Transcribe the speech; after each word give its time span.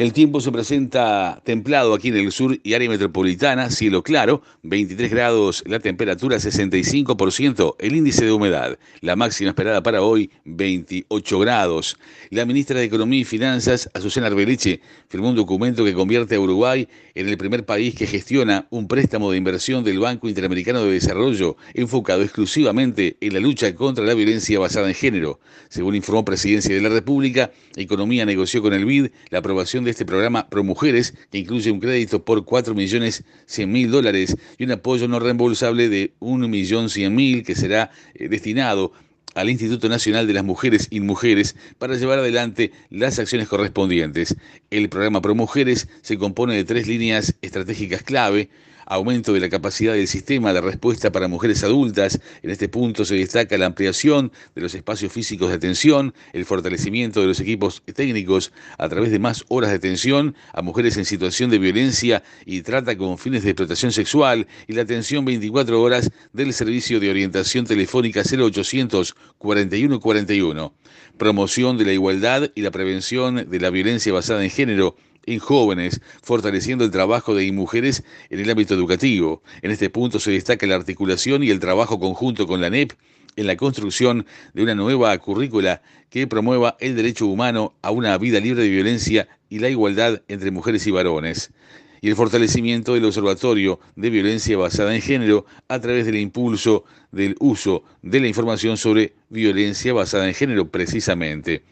El 0.00 0.14
tiempo 0.14 0.40
se 0.40 0.50
presenta 0.50 1.42
templado 1.44 1.92
aquí 1.92 2.08
en 2.08 2.16
el 2.16 2.32
sur 2.32 2.58
y 2.62 2.72
área 2.72 2.88
metropolitana, 2.88 3.68
cielo 3.68 4.02
claro, 4.02 4.40
23 4.62 5.10
grados 5.10 5.62
la 5.66 5.78
temperatura, 5.78 6.38
65% 6.38 7.76
el 7.78 7.96
índice 7.96 8.24
de 8.24 8.32
humedad. 8.32 8.78
La 9.02 9.14
máxima 9.14 9.50
esperada 9.50 9.82
para 9.82 10.00
hoy, 10.00 10.30
28 10.46 11.38
grados. 11.40 11.98
La 12.30 12.46
ministra 12.46 12.78
de 12.78 12.86
Economía 12.86 13.20
y 13.20 13.24
Finanzas, 13.24 13.90
Azucena 13.92 14.28
Arbeleche, 14.28 14.80
firmó 15.10 15.28
un 15.28 15.36
documento 15.36 15.84
que 15.84 15.92
convierte 15.92 16.36
a 16.36 16.40
Uruguay 16.40 16.88
en 17.14 17.28
el 17.28 17.36
primer 17.36 17.66
país 17.66 17.94
que 17.94 18.06
gestiona 18.06 18.68
un 18.70 18.88
préstamo 18.88 19.30
de 19.30 19.36
inversión 19.36 19.84
del 19.84 19.98
Banco 19.98 20.30
Interamericano 20.30 20.82
de 20.82 20.92
Desarrollo 20.92 21.58
enfocado 21.74 22.22
exclusivamente 22.22 23.18
en 23.20 23.34
la 23.34 23.40
lucha 23.40 23.74
contra 23.74 24.02
la 24.06 24.14
violencia 24.14 24.58
basada 24.58 24.88
en 24.88 24.94
género. 24.94 25.40
Según 25.68 25.94
informó 25.94 26.24
Presidencia 26.24 26.74
de 26.74 26.80
la 26.80 26.88
República, 26.88 27.50
Economía 27.76 28.24
negoció 28.24 28.62
con 28.62 28.72
el 28.72 28.86
BID 28.86 29.08
la 29.28 29.40
aprobación 29.40 29.84
de 29.84 29.89
este 29.90 30.04
programa 30.04 30.48
Pro 30.48 30.64
Mujeres, 30.64 31.14
que 31.30 31.38
incluye 31.38 31.70
un 31.70 31.80
crédito 31.80 32.24
por 32.24 32.44
4 32.44 32.74
millones 32.74 33.24
100 33.46 33.70
mil 33.70 33.90
dólares 33.90 34.36
y 34.58 34.64
un 34.64 34.72
apoyo 34.72 35.08
no 35.08 35.20
reembolsable 35.20 35.88
de 35.88 36.14
1 36.20 36.48
millón 36.48 36.90
100 36.90 37.14
mil 37.14 37.44
que 37.44 37.54
será 37.54 37.90
eh, 38.14 38.28
destinado 38.28 38.92
al 39.34 39.50
Instituto 39.50 39.88
Nacional 39.88 40.26
de 40.26 40.32
las 40.32 40.44
Mujeres 40.44 40.88
y 40.90 41.00
Mujeres 41.00 41.56
para 41.78 41.96
llevar 41.96 42.18
adelante 42.18 42.72
las 42.90 43.18
acciones 43.18 43.48
correspondientes. 43.48 44.36
El 44.70 44.88
programa 44.88 45.22
Pro 45.22 45.34
Mujeres 45.34 45.88
se 46.02 46.18
compone 46.18 46.54
de 46.54 46.64
tres 46.64 46.86
líneas 46.86 47.34
estratégicas 47.42 48.02
clave, 48.02 48.50
aumento 48.90 49.32
de 49.32 49.38
la 49.38 49.48
capacidad 49.48 49.94
del 49.94 50.08
sistema 50.08 50.52
de 50.52 50.60
respuesta 50.60 51.12
para 51.12 51.28
mujeres 51.28 51.62
adultas. 51.62 52.20
En 52.42 52.50
este 52.50 52.68
punto 52.68 53.04
se 53.04 53.14
destaca 53.14 53.56
la 53.56 53.66
ampliación 53.66 54.32
de 54.56 54.62
los 54.62 54.74
espacios 54.74 55.12
físicos 55.12 55.48
de 55.48 55.54
atención, 55.54 56.12
el 56.32 56.44
fortalecimiento 56.44 57.20
de 57.20 57.28
los 57.28 57.38
equipos 57.38 57.82
técnicos 57.94 58.52
a 58.78 58.88
través 58.88 59.12
de 59.12 59.20
más 59.20 59.44
horas 59.48 59.70
de 59.70 59.76
atención 59.76 60.34
a 60.52 60.60
mujeres 60.60 60.96
en 60.96 61.04
situación 61.04 61.50
de 61.50 61.60
violencia 61.60 62.24
y 62.44 62.62
trata 62.62 62.98
con 62.98 63.16
fines 63.16 63.44
de 63.44 63.50
explotación 63.50 63.92
sexual 63.92 64.48
y 64.66 64.72
la 64.72 64.82
atención 64.82 65.24
24 65.24 65.80
horas 65.80 66.10
del 66.32 66.52
servicio 66.52 66.98
de 66.98 67.10
orientación 67.10 67.66
telefónica 67.66 68.22
0800 68.22 69.14
41 69.38 70.00
41. 70.00 70.74
Promoción 71.16 71.78
de 71.78 71.84
la 71.84 71.92
igualdad 71.92 72.50
y 72.56 72.62
la 72.62 72.72
prevención 72.72 73.48
de 73.48 73.60
la 73.60 73.70
violencia 73.70 74.12
basada 74.12 74.42
en 74.42 74.50
género 74.50 74.96
en 75.26 75.38
jóvenes, 75.38 76.00
fortaleciendo 76.22 76.84
el 76.84 76.90
trabajo 76.90 77.34
de 77.34 77.50
mujeres 77.52 78.04
en 78.30 78.40
el 78.40 78.50
ámbito 78.50 78.74
educativo. 78.74 79.42
En 79.62 79.70
este 79.70 79.90
punto 79.90 80.18
se 80.20 80.30
destaca 80.30 80.66
la 80.66 80.76
articulación 80.76 81.42
y 81.42 81.50
el 81.50 81.60
trabajo 81.60 81.98
conjunto 81.98 82.46
con 82.46 82.60
la 82.60 82.70
NEP 82.70 82.92
en 83.36 83.46
la 83.46 83.56
construcción 83.56 84.26
de 84.54 84.62
una 84.62 84.74
nueva 84.74 85.16
currícula 85.18 85.82
que 86.08 86.26
promueva 86.26 86.76
el 86.80 86.96
derecho 86.96 87.26
humano 87.26 87.74
a 87.82 87.90
una 87.90 88.16
vida 88.18 88.40
libre 88.40 88.62
de 88.62 88.68
violencia 88.68 89.28
y 89.48 89.60
la 89.60 89.68
igualdad 89.68 90.22
entre 90.28 90.50
mujeres 90.50 90.86
y 90.86 90.90
varones 90.90 91.52
y 92.00 92.08
el 92.08 92.16
fortalecimiento 92.16 92.94
del 92.94 93.04
Observatorio 93.04 93.78
de 93.96 94.10
Violencia 94.10 94.56
Basada 94.56 94.94
en 94.94 95.02
Género 95.02 95.44
a 95.68 95.80
través 95.80 96.06
del 96.06 96.16
impulso 96.16 96.84
del 97.12 97.36
uso 97.40 97.84
de 98.02 98.20
la 98.20 98.28
información 98.28 98.76
sobre 98.76 99.14
violencia 99.28 99.92
basada 99.92 100.26
en 100.28 100.34
género 100.34 100.70
precisamente. 100.70 101.62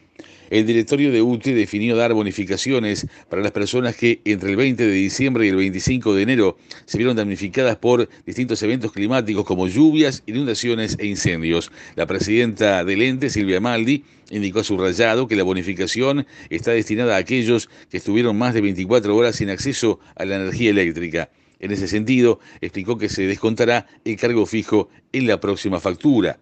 El 0.49 0.65
directorio 0.65 1.11
de 1.11 1.21
UTE 1.21 1.53
definió 1.53 1.95
dar 1.95 2.13
bonificaciones 2.13 3.05
para 3.29 3.43
las 3.43 3.51
personas 3.51 3.95
que 3.95 4.19
entre 4.25 4.49
el 4.49 4.55
20 4.55 4.87
de 4.87 4.93
diciembre 4.93 5.45
y 5.45 5.49
el 5.49 5.55
25 5.55 6.15
de 6.15 6.23
enero 6.23 6.57
se 6.85 6.97
vieron 6.97 7.15
damnificadas 7.15 7.75
por 7.75 8.09
distintos 8.25 8.63
eventos 8.63 8.91
climáticos 8.91 9.45
como 9.45 9.67
lluvias, 9.67 10.23
inundaciones 10.25 10.97
e 10.99 11.05
incendios. 11.05 11.71
La 11.95 12.07
presidenta 12.07 12.83
del 12.83 13.03
ente, 13.03 13.29
Silvia 13.29 13.61
Maldi, 13.61 14.03
indicó 14.31 14.61
a 14.61 14.63
su 14.63 14.75
rayado 14.75 15.27
que 15.27 15.35
la 15.35 15.43
bonificación 15.43 16.25
está 16.49 16.71
destinada 16.71 17.15
a 17.15 17.19
aquellos 17.19 17.69
que 17.91 17.97
estuvieron 17.97 18.35
más 18.35 18.55
de 18.55 18.61
24 18.61 19.15
horas 19.15 19.35
sin 19.35 19.51
acceso 19.51 19.99
a 20.15 20.25
la 20.25 20.37
energía 20.37 20.71
eléctrica. 20.71 21.29
En 21.59 21.71
ese 21.71 21.87
sentido, 21.87 22.39
explicó 22.61 22.97
que 22.97 23.09
se 23.09 23.27
descontará 23.27 23.85
el 24.03 24.15
cargo 24.15 24.47
fijo 24.47 24.89
en 25.11 25.27
la 25.27 25.39
próxima 25.39 25.79
factura. 25.79 26.39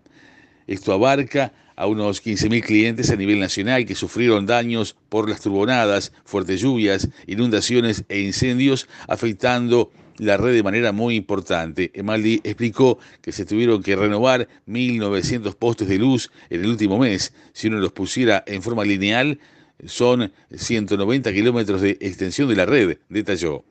Esto 0.67 0.93
abarca 0.93 1.51
a 1.77 1.88
unos 1.88 2.21
15.000 2.21 2.63
clientes 2.63 3.09
a 3.11 3.15
nivel 3.15 3.39
nacional 3.39 3.85
que 3.85 3.95
sufrieron 3.95 4.45
daños 4.45 4.97
por 5.09 5.29
las 5.29 5.41
turbonadas, 5.41 6.11
fuertes 6.25 6.59
lluvias, 6.59 7.07
inundaciones 7.27 8.03
e 8.09 8.19
incendios, 8.19 8.89
afectando 9.07 9.91
la 10.17 10.38
red 10.38 10.53
de 10.53 10.63
manera 10.63 10.91
muy 10.91 11.15
importante. 11.15 11.91
Emaldi 11.93 12.41
explicó 12.43 12.97
que 13.21 13.31
se 13.31 13.45
tuvieron 13.45 13.83
que 13.83 13.95
renovar 13.95 14.47
1.900 14.67 15.55
postes 15.55 15.88
de 15.88 15.99
luz 15.99 16.31
en 16.49 16.61
el 16.61 16.69
último 16.69 16.97
mes. 16.97 17.31
Si 17.53 17.67
uno 17.67 17.77
los 17.77 17.91
pusiera 17.91 18.44
en 18.47 18.63
forma 18.63 18.83
lineal, 18.83 19.39
son 19.85 20.33
190 20.51 21.31
kilómetros 21.31 21.81
de 21.81 21.91
extensión 22.01 22.49
de 22.49 22.55
la 22.55 22.65
red, 22.65 22.97
detalló. 23.09 23.63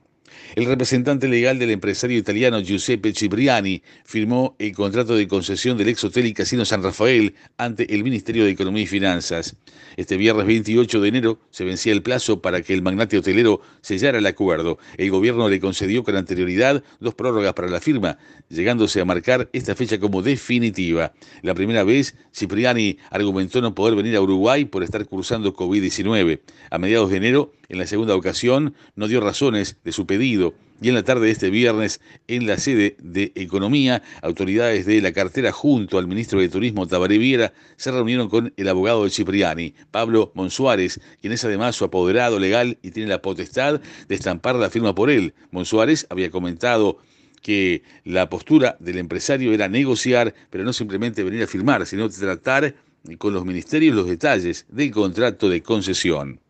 El 0.55 0.67
representante 0.67 1.29
legal 1.29 1.59
del 1.59 1.71
empresario 1.71 2.19
italiano 2.19 2.61
Giuseppe 2.61 3.13
Cipriani 3.13 3.83
firmó 4.05 4.57
el 4.59 4.73
contrato 4.73 5.15
de 5.17 5.29
concesión 5.29 5.77
del 5.77 5.89
ex 5.89 6.05
hotel 6.05 6.27
y 6.27 6.35
casino 6.35 6.65
San 6.65 6.83
Rafael 6.83 7.35
ante 7.59 7.95
el 7.95 8.03
Ministerio 8.03 8.45
de 8.45 8.51
Economía 8.51 8.85
y 8.85 8.87
Finanzas. 8.87 9.57
Este 9.97 10.17
viernes 10.17 10.47
28 10.47 11.01
de 11.01 11.09
enero 11.09 11.41
se 11.51 11.65
vencía 11.65 11.93
el 11.93 12.03
plazo 12.03 12.41
para 12.41 12.63
que 12.63 12.75
el 12.75 12.83
magnate 12.83 13.19
hotelero 13.19 13.61
sellara 13.81 14.19
el 14.19 14.27
acuerdo. 14.27 14.79
El 14.97 15.11
gobierno 15.11 15.49
le 15.49 15.61
concedió 15.61 16.05
con 16.05 16.17
anterioridad 16.17 16.83
dos 17.01 17.15
prórrogas 17.15 17.55
para 17.55 17.69
la 17.69 17.81
firma, 17.81 18.19
llegándose 18.49 19.01
a 19.01 19.05
marcar 19.05 19.49
esta 19.53 19.75
fecha 19.75 19.99
como 19.99 20.23
definitiva. 20.23 21.13
La 21.43 21.55
primera 21.55 21.85
vez, 21.85 22.15
Cipriani 22.35 22.99
argumentó 23.11 23.61
no 23.61 23.75
poder 23.75 23.95
venir 23.97 24.17
a 24.17 24.21
Uruguay 24.21 24.65
por 24.65 24.83
estar 24.83 25.05
cursando 25.07 25.55
COVID-19. 25.55 26.41
A 26.71 26.79
mediados 26.79 27.11
de 27.11 27.17
enero, 27.17 27.53
en 27.69 27.79
la 27.79 27.87
segunda 27.87 28.15
ocasión, 28.15 28.75
no 28.95 29.09
dio 29.09 29.21
razones 29.21 29.77
de 29.85 29.93
su 29.93 30.07
pedido 30.07 30.55
y 30.81 30.89
en 30.89 30.95
la 30.95 31.03
tarde 31.03 31.27
de 31.27 31.33
este 31.33 31.51
viernes, 31.51 32.01
en 32.29 32.47
la 32.47 32.59
sede 32.59 32.97
de 33.01 33.33
Economía, 33.35 34.03
autoridades 34.21 34.85
de 34.85 35.01
la 35.01 35.13
cartera 35.13 35.51
junto 35.53 35.99
al 35.99 36.07
ministro 36.07 36.41
de 36.41 36.49
Turismo 36.49 36.87
Tabaré 36.87 37.19
Viera 37.19 37.53
se 37.77 37.91
reunieron 37.91 38.29
con 38.29 38.53
el 38.57 38.69
abogado 38.69 39.05
de 39.05 39.11
Cipriani, 39.11 39.75
Pablo 39.91 40.33
Monsuárez, 40.35 41.01
quien 41.21 41.33
es 41.33 41.45
además 41.45 41.77
su 41.77 41.85
apoderado 41.85 42.39
legal 42.39 42.79
y 42.83 42.91
tiene 42.91 43.09
la 43.09 43.23
potestad 43.23 43.81
de 44.09 44.15
estampar 44.15 44.57
la 44.57 44.71
firma 44.71 44.95
por 44.95 45.11
él. 45.11 45.35
Monsuárez 45.51 46.07
había 46.11 46.31
comentado 46.31 46.99
que 47.41 47.83
la 48.05 48.29
postura 48.29 48.77
del 48.81 48.99
empresario 48.99 49.53
era 49.53 49.69
negociar, 49.69 50.35
pero 50.51 50.65
no 50.65 50.73
simplemente 50.73 51.23
venir 51.23 51.43
a 51.43 51.47
firmar, 51.47 51.87
sino 51.87 52.09
tratar 52.11 52.75
con 53.19 53.33
los 53.33 53.45
ministerios 53.45 53.95
los 53.95 54.09
detalles 54.09 54.67
del 54.69 54.91
contrato 54.91 55.49
de 55.49 55.63
concesión. 55.63 56.41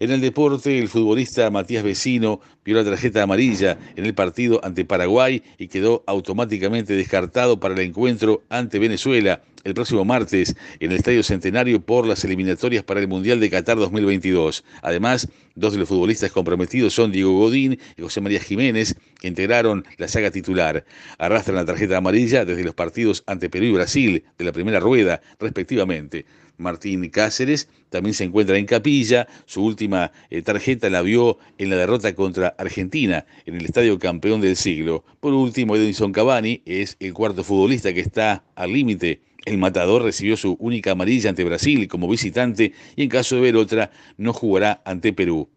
En 0.00 0.10
el 0.10 0.20
deporte, 0.20 0.78
el 0.78 0.88
futbolista 0.88 1.50
Matías 1.50 1.82
Vecino 1.82 2.40
vio 2.64 2.76
la 2.76 2.84
tarjeta 2.84 3.22
amarilla 3.22 3.78
en 3.96 4.04
el 4.04 4.14
partido 4.14 4.60
ante 4.62 4.84
Paraguay 4.84 5.42
y 5.58 5.68
quedó 5.68 6.04
automáticamente 6.06 6.94
descartado 6.94 7.58
para 7.58 7.74
el 7.74 7.80
encuentro 7.80 8.42
ante 8.48 8.78
Venezuela 8.78 9.42
el 9.64 9.74
próximo 9.74 10.04
martes 10.04 10.56
en 10.80 10.92
el 10.92 10.98
Estadio 10.98 11.22
Centenario 11.22 11.80
por 11.80 12.06
las 12.06 12.24
eliminatorias 12.24 12.84
para 12.84 13.00
el 13.00 13.08
Mundial 13.08 13.40
de 13.40 13.50
Qatar 13.50 13.76
2022. 13.76 14.64
Además, 14.82 15.28
dos 15.54 15.72
de 15.72 15.78
los 15.80 15.88
futbolistas 15.88 16.32
comprometidos 16.32 16.94
son 16.94 17.12
Diego 17.12 17.32
Godín 17.38 17.78
y 17.96 18.02
José 18.02 18.20
María 18.20 18.40
Jiménez, 18.40 18.96
que 19.20 19.28
integraron 19.28 19.84
la 19.96 20.08
saga 20.08 20.30
titular. 20.30 20.84
Arrastran 21.18 21.56
la 21.56 21.64
tarjeta 21.64 21.96
amarilla 21.98 22.44
desde 22.44 22.64
los 22.64 22.74
partidos 22.74 23.24
ante 23.26 23.50
Perú 23.50 23.66
y 23.66 23.72
Brasil 23.72 24.24
de 24.38 24.44
la 24.44 24.52
primera 24.52 24.80
rueda, 24.80 25.20
respectivamente. 25.38 26.24
Martín 26.58 27.08
Cáceres 27.08 27.68
también 27.88 28.14
se 28.14 28.24
encuentra 28.24 28.58
en 28.58 28.66
capilla, 28.66 29.26
su 29.46 29.64
última 29.64 30.12
eh, 30.30 30.42
tarjeta 30.42 30.90
la 30.90 31.02
vio 31.02 31.38
en 31.56 31.70
la 31.70 31.76
derrota 31.76 32.14
contra 32.14 32.54
Argentina 32.58 33.24
en 33.46 33.54
el 33.56 33.64
Estadio 33.64 33.98
Campeón 33.98 34.40
del 34.40 34.56
Siglo. 34.56 35.04
Por 35.20 35.32
último, 35.32 35.76
Edison 35.76 36.12
Cavani 36.12 36.62
es 36.66 36.96
el 37.00 37.14
cuarto 37.14 37.42
futbolista 37.42 37.92
que 37.94 38.00
está 38.00 38.44
al 38.54 38.72
límite 38.72 39.22
el 39.48 39.56
matador 39.56 40.02
recibió 40.02 40.36
su 40.36 40.56
única 40.60 40.90
amarilla 40.92 41.30
ante 41.30 41.42
Brasil 41.42 41.88
como 41.88 42.06
visitante 42.06 42.72
y 42.96 43.04
en 43.04 43.08
caso 43.08 43.36
de 43.36 43.40
ver 43.40 43.56
otra 43.56 43.90
no 44.18 44.34
jugará 44.34 44.82
ante 44.84 45.14
Perú. 45.14 45.48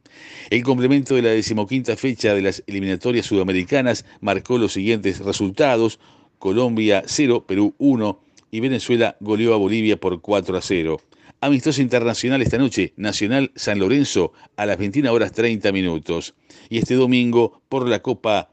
El 0.50 0.64
complemento 0.64 1.16
de 1.16 1.22
la 1.22 1.30
decimoquinta 1.30 1.98
fecha 1.98 2.34
de 2.34 2.42
las 2.42 2.64
eliminatorias 2.68 3.26
sudamericanas 3.26 4.06
marcó 4.22 4.58
los 4.58 4.74
siguientes 4.74 5.20
resultados. 5.20 6.00
Colombia 6.40 7.04
0, 7.06 7.46
Perú 7.46 7.76
1 7.80 8.20
y 8.52 8.60
Venezuela 8.60 9.18
goleó 9.20 9.54
a 9.54 9.58
Bolivia 9.58 9.98
por 9.98 10.22
4 10.22 10.58
a 10.58 10.62
0. 10.62 11.02
Amistoso 11.40 11.82
internacional 11.82 12.42
esta 12.42 12.60
noche, 12.60 12.94
Nacional 12.98 13.52
San 13.56 13.80
Lorenzo 13.80 14.34
a 14.58 14.68
las 14.68 14.78
21 14.78 15.12
horas 15.12 15.32
30 15.32 15.72
minutos. 15.72 16.36
Y 16.70 16.78
este 16.78 16.94
domingo 16.94 17.62
por 17.68 17.88
la 17.88 18.02
Copa 18.02 18.52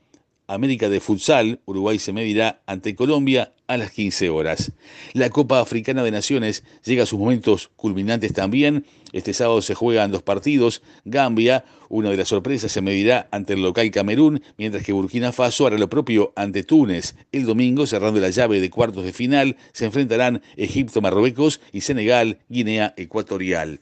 América 0.49 0.89
de 0.89 0.99
Futsal, 0.99 1.61
Uruguay 1.67 1.99
se 1.99 2.15
medirá 2.15 2.63
ante 2.67 2.97
Colombia 2.97 3.53
a 3.67 3.77
las 3.77 3.91
15 3.93 4.31
horas. 4.31 4.73
La 5.13 5.29
Copa 5.29 5.61
Africana 5.61 6.03
de 6.03 6.11
Naciones 6.11 6.65
llega 6.85 7.03
a 7.03 7.07
sus 7.07 7.19
momentos 7.19 7.71
culminantes 7.77 8.33
también. 8.33 8.87
Este 9.13 9.35
sábado 9.35 9.61
se 9.61 9.75
juegan 9.75 10.11
dos 10.11 10.23
partidos. 10.23 10.83
Gambia, 11.05 11.67
una 11.91 12.11
de 12.11 12.17
las 12.17 12.29
sorpresas, 12.29 12.73
se 12.73 12.81
medirá 12.81 13.29
ante 13.31 13.53
el 13.53 13.63
local 13.63 13.91
Camerún, 13.91 14.43
mientras 14.57 14.85
que 14.85 14.95
Burkina 14.95 15.33
Faso 15.33 15.67
hará 15.67 15.77
lo 15.77 15.91
propio 15.91 16.33
ante 16.35 16.65
Túnez. 16.65 17.15
El 17.31 17.45
domingo, 17.45 17.87
cerrando 17.87 18.19
la 18.19 18.31
llave 18.31 18.61
de 18.61 18.71
cuartos 18.71 19.05
de 19.05 19.13
final, 19.13 19.57
se 19.73 19.85
enfrentarán 19.85 20.41
Egipto, 20.57 21.03
Marruecos 21.03 21.61
y 21.73 21.83
Senegal, 21.83 22.39
Guinea 22.49 22.95
Ecuatorial. 22.97 23.81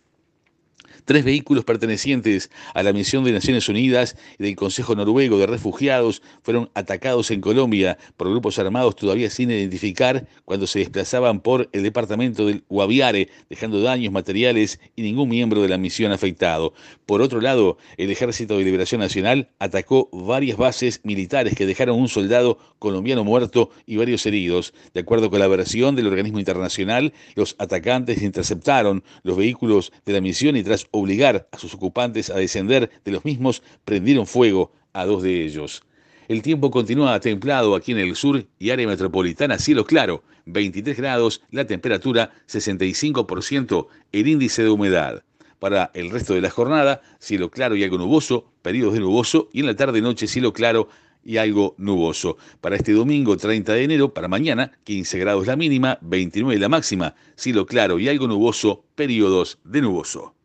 Tres 1.07 1.25
vehículos 1.25 1.65
pertenecientes 1.65 2.51
a 2.75 2.83
la 2.83 2.93
misión 2.93 3.23
de 3.23 3.31
Naciones 3.31 3.69
Unidas 3.69 4.17
y 4.41 4.43
del 4.43 4.57
Consejo 4.57 4.97
Noruego 4.97 5.39
de 5.39 5.47
Refugiados 5.47 6.21
fueron 6.43 6.69
atacados 6.75 7.31
en 7.31 7.41
Colombia 7.41 7.97
por 8.17 8.29
grupos 8.29 8.59
armados 8.59 8.97
todavía 8.97 9.31
sin 9.31 9.53
identificar 9.53 10.27
cuando 10.45 10.67
se 10.67 10.81
desplazaban 10.81 11.39
por 11.39 11.69
el 11.71 11.85
departamento 11.85 12.45
del 12.45 12.65
Guaviare, 12.69 13.29
dejando 13.49 13.81
daños 13.83 14.13
materiales 14.13 14.81
y 14.97 15.03
ningún 15.03 15.29
miembro 15.29 15.63
de 15.63 15.69
la 15.69 15.79
misión 15.79 16.11
afectado. 16.11 16.75
Por 17.07 17.23
otro 17.23 17.41
lado, 17.41 17.79
el 17.99 18.11
Ejército 18.11 18.59
de 18.59 18.65
Liberación 18.65 19.01
Nacional 19.01 19.51
atacó 19.61 20.09
varias 20.13 20.57
bases 20.57 21.01
militares 21.05 21.55
que 21.55 21.67
dejaron 21.67 22.01
un 22.01 22.09
soldado 22.09 22.59
colombiano 22.81 23.23
muerto 23.23 23.71
y 23.87 23.95
varios 23.95 24.27
heridos. 24.27 24.75
De 24.93 25.03
acuerdo 25.03 25.31
con 25.31 25.39
la 25.39 25.47
versión 25.47 25.95
del 25.95 26.09
organismo 26.09 26.41
internacional, 26.41 27.13
los 27.37 27.55
atacantes 27.61 28.23
interceptaron 28.23 29.05
los 29.23 29.37
vehículos 29.37 29.93
de 30.05 30.13
la 30.13 30.21
misión 30.21 30.57
y 30.57 30.65
tras 30.65 30.89
obligar 30.97 31.49
a 31.53 31.59
sus 31.59 31.75
ocupantes 31.75 32.31
a 32.31 32.37
descender 32.37 32.91
de 33.05 33.13
los 33.13 33.25
mismos, 33.25 33.63
prendieron 33.85 34.27
fuego 34.27 34.73
a 34.93 35.05
dos 35.05 35.23
de 35.23 35.45
ellos. 35.45 35.83
El 36.29 36.43
tiempo 36.43 36.71
continúa 36.71 37.21
templado 37.21 37.77
aquí 37.77 37.93
en 37.93 37.99
el 37.99 38.17
sur 38.17 38.45
y 38.59 38.71
área 38.71 38.87
metropolitana, 38.87 39.59
cielo 39.59 39.85
claro, 39.85 40.25
23 40.47 40.97
grados, 40.97 41.43
la 41.51 41.67
temperatura 41.67 42.33
65%, 42.49 43.87
el 44.13 44.29
índice 44.29 44.63
de 44.63 44.71
humedad. 44.71 45.23
Para 45.59 45.91
el 45.95 46.11
resto 46.11 46.35
de 46.35 46.41
la 46.41 46.51
jornada, 46.51 47.01
cielo 47.19 47.51
claro 47.51 47.77
y 47.77 47.85
algo 47.85 47.99
nuboso, 47.99 48.51
periodos 48.63 48.95
de 48.95 49.01
nuboso 49.01 49.49
y 49.53 49.61
en 49.61 49.67
la 49.67 49.77
tarde-noche 49.77 50.27
cielo 50.27 50.53
claro 50.53 50.89
y 51.25 51.39
algo 51.39 51.75
nuboso. 51.79 52.37
Para 52.61 52.77
este 52.77 52.93
domingo 52.93 53.37
30 53.37 53.73
de 53.73 53.85
enero, 53.85 54.15
para 54.15 54.29
mañana, 54.29 54.73
15 54.85 55.19
grados 55.19 55.47
la 55.47 55.57
mínima, 55.57 55.99
29 56.03 56.59
la 56.61 56.69
máxima, 56.69 57.15
cielo 57.35 57.67
claro 57.67 57.99
y 57.99 58.09
algo 58.09 58.29
nuboso, 58.29 58.85
periodos 58.95 59.59
de 59.65 59.83
nuboso. 59.83 60.36